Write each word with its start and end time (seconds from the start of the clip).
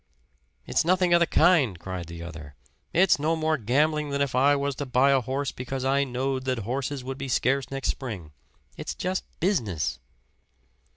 "It's 0.65 0.83
nothing 0.83 1.13
of 1.13 1.19
the 1.19 1.27
kind," 1.27 1.77
cried 1.77 2.07
the 2.07 2.23
other. 2.23 2.55
"It's 2.91 3.19
no 3.19 3.35
more 3.35 3.55
gambling 3.55 4.09
than 4.09 4.19
if 4.19 4.33
I 4.33 4.55
was 4.55 4.73
to 4.77 4.87
buy 4.87 5.11
a 5.11 5.21
horse 5.21 5.51
because 5.51 5.85
I 5.85 6.05
knowed 6.05 6.45
that 6.45 6.57
horses 6.65 7.03
would 7.03 7.19
be 7.19 7.27
scarce 7.27 7.69
next 7.69 7.89
spring. 7.89 8.31
It's 8.77 8.95
just 8.95 9.25
business." 9.39 9.99